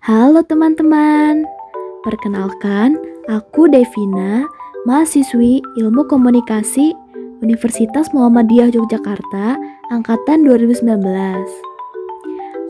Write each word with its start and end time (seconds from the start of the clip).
Halo 0.00 0.40
teman-teman, 0.40 1.44
perkenalkan 2.00 2.96
aku 3.28 3.68
Devina, 3.68 4.48
mahasiswi 4.88 5.60
Ilmu 5.76 6.08
Komunikasi 6.08 6.96
Universitas 7.44 8.08
Muhammadiyah 8.16 8.72
Yogyakarta 8.72 9.60
angkatan 9.92 10.48
2019. 10.48 11.04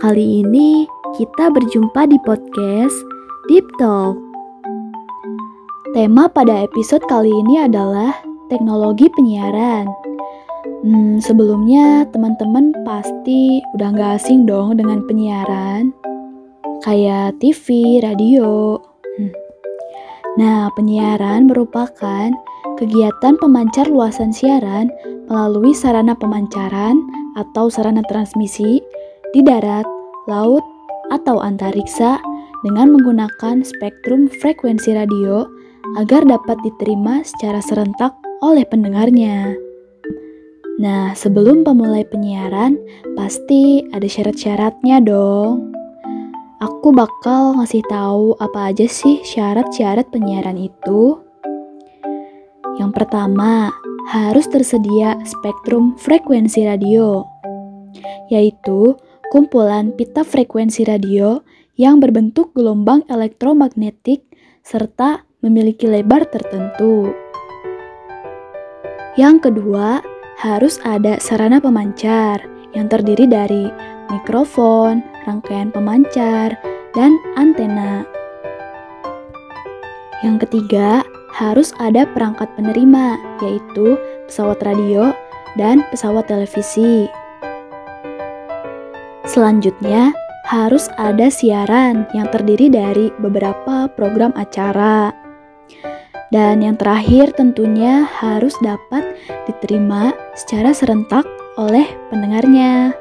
Kali 0.03 0.43
ini 0.43 0.90
kita 1.14 1.54
berjumpa 1.54 2.11
di 2.11 2.19
podcast 2.27 2.98
Deep 3.46 3.62
Talk. 3.78 4.18
Tema 5.94 6.26
pada 6.26 6.66
episode 6.66 7.06
kali 7.06 7.30
ini 7.30 7.62
adalah 7.62 8.10
teknologi 8.50 9.06
penyiaran. 9.06 9.86
Hmm, 10.82 11.22
sebelumnya 11.22 12.10
teman-teman 12.10 12.74
pasti 12.82 13.62
udah 13.78 13.94
gak 13.94 14.18
asing 14.18 14.50
dong 14.50 14.74
dengan 14.74 15.06
penyiaran 15.06 15.94
kayak 16.80 17.36
TV, 17.38 18.00
radio. 18.00 18.80
Hmm. 19.16 19.32
Nah, 20.40 20.72
penyiaran 20.75 21.50
merupakan 21.50 22.30
kegiatan 22.80 23.34
pemancar 23.36 23.90
luasan 23.90 24.32
siaran 24.32 24.88
melalui 25.29 25.76
sarana 25.76 26.16
pemancaran 26.16 26.96
atau 27.36 27.68
sarana 27.68 28.00
transmisi 28.08 28.80
di 29.36 29.40
darat, 29.44 29.86
laut, 30.26 30.64
atau 31.11 31.43
antariksa 31.43 32.19
dengan 32.62 32.94
menggunakan 32.94 33.66
spektrum 33.66 34.30
frekuensi 34.41 34.94
radio 34.94 35.44
agar 35.98 36.22
dapat 36.22 36.56
diterima 36.62 37.24
secara 37.27 37.58
serentak 37.58 38.14
oleh 38.41 38.62
pendengarnya. 38.64 39.52
Nah, 40.80 41.12
sebelum 41.12 41.60
pemulai 41.60 42.08
penyiaran, 42.08 42.80
pasti 43.12 43.84
ada 43.92 44.08
syarat-syaratnya 44.08 45.05
dong. 45.05 45.69
Aku 46.61 46.92
bakal 46.92 47.56
ngasih 47.56 47.81
tahu 47.89 48.37
apa 48.37 48.69
aja 48.69 48.84
sih 48.84 49.25
syarat-syarat 49.25 50.12
penyiaran 50.12 50.61
itu. 50.61 51.17
Yang 52.77 53.00
pertama, 53.00 53.72
harus 54.12 54.44
tersedia 54.44 55.17
spektrum 55.25 55.97
frekuensi 55.97 56.69
radio, 56.69 57.25
yaitu 58.28 58.92
kumpulan 59.33 59.97
pita 59.97 60.20
frekuensi 60.20 60.84
radio 60.84 61.41
yang 61.80 61.97
berbentuk 61.97 62.52
gelombang 62.52 63.08
elektromagnetik 63.08 64.28
serta 64.61 65.24
memiliki 65.41 65.89
lebar 65.89 66.28
tertentu. 66.28 67.08
Yang 69.17 69.48
kedua, 69.48 70.05
harus 70.36 70.77
ada 70.84 71.17
sarana 71.24 71.56
pemancar 71.56 72.45
yang 72.77 72.84
terdiri 72.84 73.24
dari 73.24 73.64
mikrofon, 74.12 75.09
rangkaian 75.31 75.70
pemancar, 75.70 76.59
dan 76.98 77.14
antena. 77.39 78.03
Yang 80.27 80.50
ketiga, 80.50 81.06
harus 81.31 81.70
ada 81.78 82.05
perangkat 82.11 82.50
penerima, 82.59 83.17
yaitu 83.41 83.95
pesawat 84.27 84.58
radio 84.67 85.14
dan 85.55 85.86
pesawat 85.95 86.27
televisi. 86.27 87.06
Selanjutnya, 89.25 90.11
harus 90.51 90.91
ada 90.98 91.31
siaran 91.31 92.11
yang 92.11 92.27
terdiri 92.34 92.67
dari 92.67 93.14
beberapa 93.23 93.86
program 93.95 94.34
acara. 94.34 95.14
Dan 96.34 96.62
yang 96.62 96.75
terakhir 96.78 97.34
tentunya 97.39 98.06
harus 98.06 98.55
dapat 98.62 99.03
diterima 99.47 100.14
secara 100.34 100.75
serentak 100.75 101.27
oleh 101.58 101.86
pendengarnya. 102.11 102.95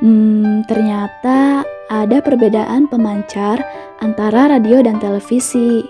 Hmm, 0.00 0.64
ternyata 0.64 1.60
ada 1.92 2.24
perbedaan 2.24 2.88
pemancar 2.88 3.60
antara 4.00 4.48
radio 4.48 4.80
dan 4.80 4.96
televisi. 4.96 5.84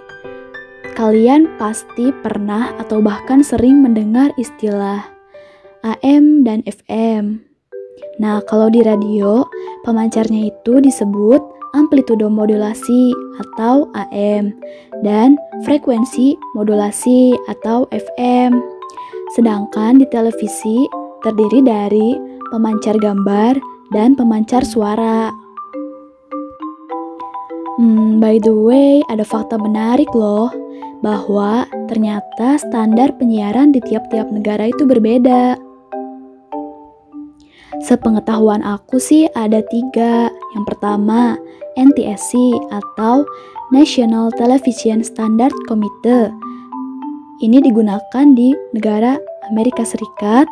Kalian 0.99 1.47
pasti 1.63 2.11
pernah 2.19 2.75
atau 2.83 2.99
bahkan 2.99 3.47
sering 3.47 3.79
mendengar 3.79 4.35
istilah 4.35 5.07
AM 5.87 6.43
dan 6.43 6.67
FM. 6.67 7.39
Nah, 8.19 8.43
kalau 8.51 8.67
di 8.67 8.83
radio, 8.83 9.47
pemancarnya 9.87 10.51
itu 10.51 10.83
disebut 10.83 11.39
amplitudo 11.79 12.27
modulasi 12.27 13.15
atau 13.39 13.87
AM 13.95 14.51
dan 15.07 15.39
frekuensi 15.63 16.35
modulasi 16.59 17.39
atau 17.47 17.87
FM. 17.95 18.59
Sedangkan 19.39 20.03
di 20.03 20.07
televisi 20.11 20.91
terdiri 21.23 21.63
dari 21.63 22.19
pemancar 22.51 22.99
gambar 22.99 23.70
dan 23.91 24.15
pemancar 24.15 24.63
suara. 24.63 25.35
Hmm, 27.81 28.21
by 28.21 28.39
the 28.43 28.53
way, 28.53 29.01
ada 29.09 29.25
fakta 29.25 29.57
menarik 29.57 30.11
loh, 30.13 30.53
bahwa 31.01 31.65
ternyata 31.89 32.61
standar 32.61 33.17
penyiaran 33.17 33.73
di 33.73 33.81
tiap-tiap 33.81 34.29
negara 34.29 34.69
itu 34.69 34.85
berbeda. 34.85 35.57
Sepengetahuan 37.81 38.61
aku 38.61 39.01
sih 39.01 39.25
ada 39.33 39.65
tiga. 39.73 40.29
Yang 40.53 40.65
pertama, 40.69 41.41
NTSC 41.81 42.37
atau 42.69 43.25
National 43.73 44.29
Television 44.37 45.01
Standard 45.01 45.55
Committee. 45.65 46.29
Ini 47.41 47.65
digunakan 47.65 48.27
di 48.37 48.53
negara 48.77 49.17
Amerika 49.49 49.81
Serikat, 49.81 50.45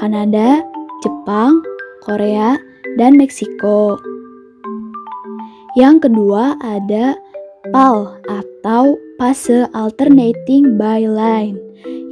Kanada, 0.00 0.64
Jepang, 1.04 1.60
Korea, 2.00 2.56
dan 2.96 3.16
Meksiko. 3.16 3.96
Yang 5.78 6.08
kedua 6.08 6.60
ada 6.60 7.16
PAL 7.72 8.20
atau 8.28 8.98
Phase 9.16 9.70
Alternating 9.72 10.76
Byline 10.76 11.56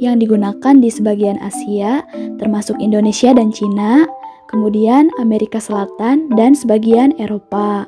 yang 0.01 0.17
digunakan 0.17 0.73
di 0.79 0.89
sebagian 0.89 1.37
Asia 1.43 2.01
termasuk 2.41 2.79
Indonesia 2.81 3.29
dan 3.37 3.53
Cina, 3.53 4.09
kemudian 4.49 5.13
Amerika 5.21 5.61
Selatan 5.61 6.33
dan 6.33 6.57
sebagian 6.57 7.13
Eropa. 7.21 7.85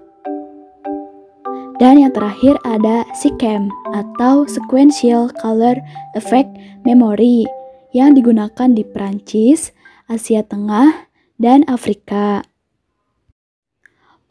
Dan 1.82 1.98
yang 2.00 2.14
terakhir 2.14 2.56
ada 2.64 3.02
SICAM 3.18 3.68
atau 3.98 4.46
Sequential 4.46 5.34
Color 5.42 5.82
Effect 6.14 6.54
Memory 6.86 7.50
yang 7.98 8.14
digunakan 8.14 8.70
di 8.70 8.86
Prancis, 8.86 9.74
Asia 10.06 10.46
Tengah, 10.46 11.10
dan 11.42 11.66
Afrika. 11.66 12.46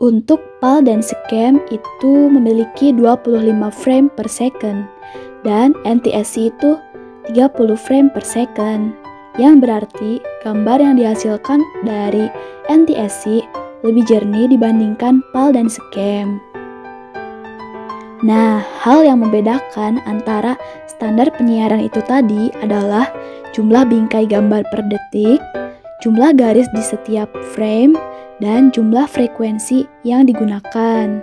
Untuk 0.00 0.40
PAL 0.64 0.88
dan 0.88 1.04
SCAM 1.04 1.60
itu 1.68 2.12
memiliki 2.32 2.96
25 2.96 3.52
frame 3.68 4.08
per 4.08 4.24
second 4.24 4.88
dan 5.44 5.76
NTSC 5.84 6.48
itu 6.48 6.80
30 7.28 7.76
frame 7.76 8.08
per 8.08 8.24
second 8.24 8.96
yang 9.36 9.60
berarti 9.60 10.16
gambar 10.40 10.80
yang 10.80 10.96
dihasilkan 10.96 11.60
dari 11.84 12.32
NTSC 12.72 13.44
lebih 13.84 14.08
jernih 14.08 14.48
dibandingkan 14.48 15.20
PAL 15.36 15.52
dan 15.52 15.68
SCAM. 15.68 16.40
Nah, 18.24 18.64
hal 18.80 19.04
yang 19.04 19.20
membedakan 19.20 20.00
antara 20.08 20.56
standar 20.88 21.28
penyiaran 21.36 21.84
itu 21.84 22.00
tadi 22.08 22.48
adalah 22.64 23.12
jumlah 23.52 23.84
bingkai 23.84 24.24
gambar 24.24 24.64
per 24.72 24.80
detik, 24.88 25.42
jumlah 26.00 26.32
garis 26.32 26.70
di 26.72 26.80
setiap 26.80 27.28
frame, 27.52 27.98
dan 28.42 28.74
jumlah 28.74 29.06
frekuensi 29.06 29.86
yang 30.02 30.26
digunakan. 30.26 31.22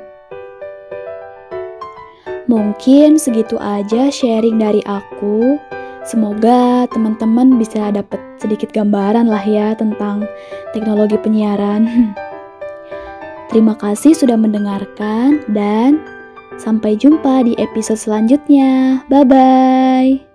Mungkin 2.50 3.22
segitu 3.22 3.60
aja 3.62 4.10
sharing 4.10 4.58
dari 4.58 4.82
aku. 4.88 5.60
Semoga 6.08 6.90
teman-teman 6.90 7.62
bisa 7.62 7.94
dapat 7.94 8.18
sedikit 8.42 8.74
gambaran 8.74 9.30
lah 9.30 9.44
ya 9.46 9.78
tentang 9.78 10.26
teknologi 10.74 11.20
penyiaran. 11.22 11.86
Terima 13.54 13.78
kasih 13.78 14.18
sudah 14.18 14.40
mendengarkan 14.40 15.46
dan 15.54 16.02
sampai 16.58 16.98
jumpa 16.98 17.46
di 17.46 17.54
episode 17.62 18.02
selanjutnya. 18.02 19.06
Bye 19.12 19.28
bye. 19.28 20.29